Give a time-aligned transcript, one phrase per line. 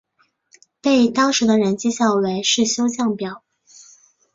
[0.81, 3.43] 被当时的人讥笑为世修降表。